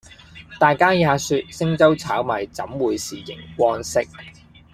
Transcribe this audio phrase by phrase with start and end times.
[0.59, 4.01] 大家也說星洲炒米怎會是螢光色